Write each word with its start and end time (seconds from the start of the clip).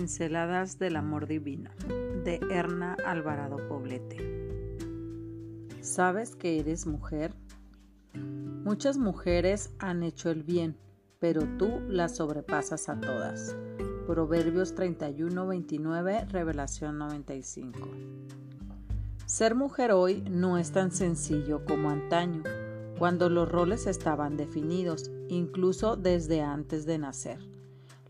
Pinceladas 0.00 0.78
del 0.78 0.96
Amor 0.96 1.26
Divino 1.26 1.68
de 2.24 2.40
Erna 2.50 2.96
Alvarado 3.04 3.58
Poblete. 3.68 4.16
¿Sabes 5.82 6.34
que 6.34 6.58
eres 6.58 6.86
mujer? 6.86 7.34
Muchas 8.14 8.96
mujeres 8.96 9.74
han 9.78 10.02
hecho 10.02 10.30
el 10.30 10.42
bien, 10.42 10.78
pero 11.18 11.42
tú 11.58 11.82
las 11.86 12.16
sobrepasas 12.16 12.88
a 12.88 12.98
todas. 12.98 13.54
Proverbios 14.06 14.74
31, 14.74 15.46
29, 15.46 16.24
Revelación 16.30 16.96
95. 16.96 17.78
Ser 19.26 19.54
mujer 19.54 19.92
hoy 19.92 20.22
no 20.30 20.56
es 20.56 20.72
tan 20.72 20.92
sencillo 20.92 21.62
como 21.66 21.90
antaño, 21.90 22.42
cuando 22.98 23.28
los 23.28 23.46
roles 23.46 23.86
estaban 23.86 24.38
definidos, 24.38 25.10
incluso 25.28 25.96
desde 25.96 26.40
antes 26.40 26.86
de 26.86 26.96
nacer. 26.96 27.59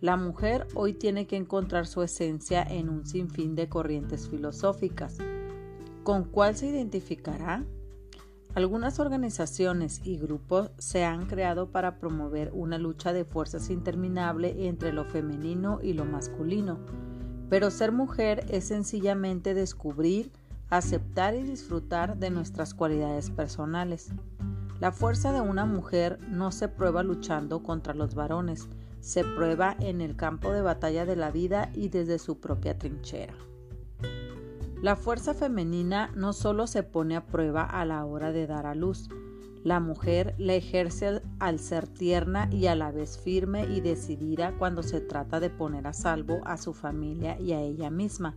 La 0.00 0.16
mujer 0.16 0.66
hoy 0.74 0.95
tiene 0.95 1.27
que 1.27 1.36
encontrar 1.36 1.86
su 1.86 2.02
esencia 2.02 2.62
en 2.62 2.88
un 2.88 3.04
sinfín 3.04 3.54
de 3.54 3.68
corrientes 3.68 4.30
filosóficas. 4.30 5.18
¿Con 6.04 6.24
cuál 6.24 6.56
se 6.56 6.68
identificará? 6.68 7.66
Algunas 8.54 8.98
organizaciones 8.98 10.00
y 10.02 10.16
grupos 10.16 10.70
se 10.78 11.04
han 11.04 11.26
creado 11.26 11.70
para 11.70 11.98
promover 11.98 12.50
una 12.54 12.78
lucha 12.78 13.12
de 13.12 13.26
fuerzas 13.26 13.68
interminable 13.68 14.68
entre 14.68 14.95
lo 14.95 15.04
femenino 15.04 15.80
y 15.82 15.92
lo 15.92 16.06
masculino, 16.06 16.78
pero 17.51 17.70
ser 17.70 17.92
mujer 17.92 18.46
es 18.48 18.64
sencillamente 18.64 19.52
descubrir, 19.52 20.32
aceptar 20.70 21.34
y 21.34 21.42
disfrutar 21.42 22.16
de 22.16 22.30
nuestras 22.30 22.73
cualidades 22.73 23.28
personales. 23.28 24.09
La 24.80 24.92
fuerza 24.92 25.30
de 25.30 25.42
una 25.42 25.66
mujer 25.66 26.18
no 26.30 26.52
se 26.52 26.68
prueba 26.68 27.02
luchando 27.02 27.62
contra 27.62 27.92
los 27.92 28.14
varones, 28.14 28.66
se 29.01 29.24
prueba 29.24 29.76
en 29.80 30.01
el 30.01 30.16
campo 30.16 30.52
de 30.52 30.62
batalla 30.62 31.06
de 31.06 31.16
la 31.16 31.30
vida 31.30 31.70
y 31.74 31.88
desde 31.88 32.18
su 32.18 32.38
propia 32.38 32.79
trinchera. 32.79 33.34
La 34.82 34.96
fuerza 34.96 35.34
femenina 35.34 36.10
no 36.15 36.32
solo 36.32 36.66
se 36.66 36.82
pone 36.82 37.16
a 37.16 37.26
prueba 37.26 37.65
a 37.65 37.84
la 37.84 38.04
hora 38.04 38.32
de 38.32 38.46
dar 38.46 38.66
a 38.66 38.74
luz, 38.74 39.10
la 39.62 39.79
mujer 39.79 40.34
la 40.38 40.54
ejerce 40.54 41.20
al 41.38 41.59
ser 41.59 41.87
tierna 41.87 42.48
y 42.51 42.66
a 42.66 42.74
la 42.74 42.90
vez 42.92 43.18
firme 43.18 43.66
y 43.66 43.82
decidida 43.82 44.54
cuando 44.57 44.82
se 44.82 45.02
trata 45.02 45.38
de 45.38 45.51
poner 45.51 45.87
a 45.87 45.92
salvo 45.92 46.40
a 46.46 46.57
su 46.57 46.73
familia 46.73 47.38
y 47.38 47.52
a 47.52 47.60
ella 47.60 47.90
misma. 47.90 48.37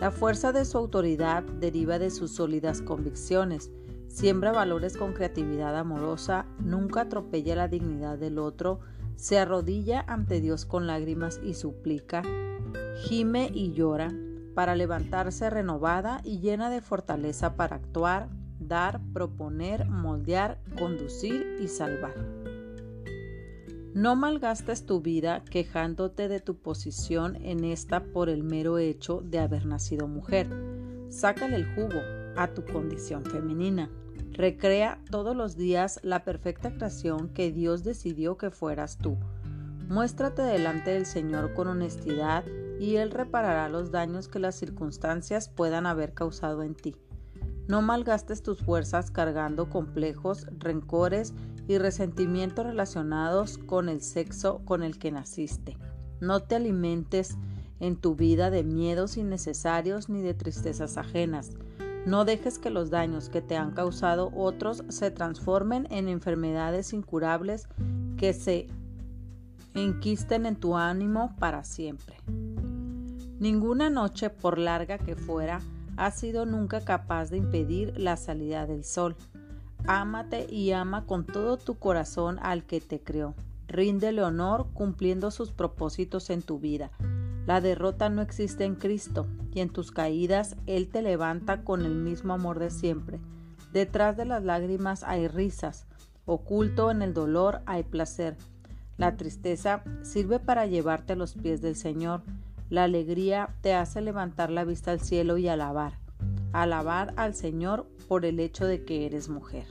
La 0.00 0.10
fuerza 0.10 0.50
de 0.50 0.64
su 0.64 0.76
autoridad 0.78 1.44
deriva 1.44 2.00
de 2.00 2.10
sus 2.10 2.32
sólidas 2.32 2.82
convicciones, 2.82 3.70
siembra 4.08 4.50
valores 4.50 4.96
con 4.96 5.12
creatividad 5.12 5.76
amorosa, 5.76 6.46
nunca 6.58 7.02
atropella 7.02 7.54
la 7.54 7.68
dignidad 7.68 8.18
del 8.18 8.40
otro, 8.40 8.80
se 9.18 9.36
arrodilla 9.36 10.04
ante 10.06 10.40
Dios 10.40 10.64
con 10.64 10.86
lágrimas 10.86 11.40
y 11.42 11.54
suplica, 11.54 12.22
gime 13.02 13.50
y 13.52 13.72
llora 13.72 14.12
para 14.54 14.76
levantarse 14.76 15.50
renovada 15.50 16.20
y 16.22 16.38
llena 16.38 16.70
de 16.70 16.80
fortaleza 16.80 17.56
para 17.56 17.76
actuar, 17.76 18.28
dar, 18.60 19.00
proponer, 19.12 19.88
moldear, 19.88 20.60
conducir 20.78 21.58
y 21.60 21.66
salvar. 21.66 22.14
No 23.92 24.14
malgastes 24.14 24.86
tu 24.86 25.00
vida 25.00 25.42
quejándote 25.50 26.28
de 26.28 26.38
tu 26.38 26.54
posición 26.54 27.34
en 27.44 27.64
esta 27.64 28.04
por 28.04 28.28
el 28.28 28.44
mero 28.44 28.78
hecho 28.78 29.20
de 29.24 29.40
haber 29.40 29.66
nacido 29.66 30.06
mujer. 30.06 30.48
Sácale 31.08 31.56
el 31.56 31.74
jugo 31.74 32.00
a 32.36 32.46
tu 32.54 32.64
condición 32.64 33.24
femenina. 33.24 33.90
Recrea 34.32 35.00
todos 35.10 35.34
los 35.34 35.56
días 35.56 36.00
la 36.02 36.24
perfecta 36.24 36.72
creación 36.72 37.28
que 37.28 37.50
Dios 37.50 37.82
decidió 37.82 38.36
que 38.36 38.50
fueras 38.50 38.98
tú. 38.98 39.16
Muéstrate 39.88 40.42
delante 40.42 40.90
del 40.90 41.06
Señor 41.06 41.54
con 41.54 41.68
honestidad 41.68 42.44
y 42.78 42.96
Él 42.96 43.10
reparará 43.10 43.68
los 43.68 43.90
daños 43.90 44.28
que 44.28 44.38
las 44.38 44.54
circunstancias 44.54 45.48
puedan 45.48 45.86
haber 45.86 46.14
causado 46.14 46.62
en 46.62 46.74
ti. 46.74 46.94
No 47.68 47.82
malgastes 47.82 48.42
tus 48.42 48.60
fuerzas 48.60 49.10
cargando 49.10 49.68
complejos, 49.68 50.46
rencores 50.58 51.34
y 51.66 51.78
resentimientos 51.78 52.64
relacionados 52.64 53.58
con 53.58 53.88
el 53.88 54.00
sexo 54.00 54.62
con 54.64 54.82
el 54.82 54.98
que 54.98 55.10
naciste. 55.10 55.76
No 56.20 56.40
te 56.40 56.56
alimentes 56.56 57.36
en 57.80 57.96
tu 57.96 58.14
vida 58.14 58.50
de 58.50 58.64
miedos 58.64 59.16
innecesarios 59.16 60.08
ni 60.08 60.22
de 60.22 60.34
tristezas 60.34 60.96
ajenas. 60.96 61.50
No 62.06 62.24
dejes 62.24 62.58
que 62.58 62.70
los 62.70 62.90
daños 62.90 63.28
que 63.28 63.42
te 63.42 63.56
han 63.56 63.72
causado 63.72 64.32
otros 64.34 64.84
se 64.88 65.10
transformen 65.10 65.86
en 65.90 66.08
enfermedades 66.08 66.92
incurables 66.92 67.68
que 68.16 68.32
se 68.32 68.66
enquisten 69.74 70.46
en 70.46 70.56
tu 70.56 70.76
ánimo 70.76 71.34
para 71.38 71.64
siempre. 71.64 72.16
Ninguna 73.38 73.90
noche, 73.90 74.30
por 74.30 74.58
larga 74.58 74.98
que 74.98 75.14
fuera, 75.14 75.60
ha 75.96 76.10
sido 76.10 76.46
nunca 76.46 76.80
capaz 76.80 77.30
de 77.30 77.36
impedir 77.36 77.98
la 77.98 78.16
salida 78.16 78.66
del 78.66 78.84
sol. 78.84 79.16
Ámate 79.86 80.46
y 80.52 80.72
ama 80.72 81.06
con 81.06 81.24
todo 81.24 81.56
tu 81.56 81.78
corazón 81.78 82.38
al 82.42 82.64
que 82.64 82.80
te 82.80 83.00
creó. 83.00 83.34
Ríndele 83.68 84.22
honor 84.22 84.68
cumpliendo 84.72 85.30
sus 85.30 85.52
propósitos 85.52 86.30
en 86.30 86.42
tu 86.42 86.58
vida. 86.58 86.90
La 87.48 87.62
derrota 87.62 88.10
no 88.10 88.20
existe 88.20 88.66
en 88.66 88.74
Cristo 88.74 89.26
y 89.54 89.60
en 89.60 89.70
tus 89.70 89.90
caídas 89.90 90.54
Él 90.66 90.90
te 90.90 91.00
levanta 91.00 91.64
con 91.64 91.86
el 91.86 91.94
mismo 91.94 92.34
amor 92.34 92.58
de 92.58 92.68
siempre. 92.68 93.20
Detrás 93.72 94.18
de 94.18 94.26
las 94.26 94.44
lágrimas 94.44 95.02
hay 95.02 95.28
risas, 95.28 95.86
oculto 96.26 96.90
en 96.90 97.00
el 97.00 97.14
dolor 97.14 97.62
hay 97.64 97.84
placer. 97.84 98.36
La 98.98 99.16
tristeza 99.16 99.82
sirve 100.02 100.40
para 100.40 100.66
llevarte 100.66 101.14
a 101.14 101.16
los 101.16 101.32
pies 101.32 101.62
del 101.62 101.74
Señor. 101.74 102.22
La 102.68 102.84
alegría 102.84 103.54
te 103.62 103.72
hace 103.72 104.02
levantar 104.02 104.50
la 104.50 104.64
vista 104.64 104.90
al 104.90 105.00
cielo 105.00 105.38
y 105.38 105.48
alabar. 105.48 105.94
Alabar 106.52 107.14
al 107.16 107.34
Señor 107.34 107.88
por 108.08 108.26
el 108.26 108.40
hecho 108.40 108.66
de 108.66 108.84
que 108.84 109.06
eres 109.06 109.30
mujer. 109.30 109.64